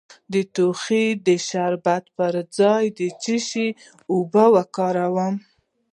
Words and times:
د 0.33 0.35
ټوخي 0.53 1.05
د 1.27 1.29
شربت 1.47 2.03
پر 2.17 2.33
ځای 2.59 2.83
د 2.97 3.01
څه 3.21 3.35
شي 3.47 3.67
اوبه 4.13 4.45
وکاروم؟ 4.55 5.33